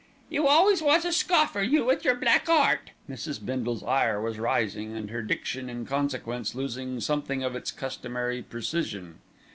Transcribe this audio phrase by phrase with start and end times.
[0.31, 3.39] "You always was a scoffer, you with your black 'eart." Mrs.
[3.45, 9.19] Bindle's ire was rising, and her diction in consequence losing something of its customary precision.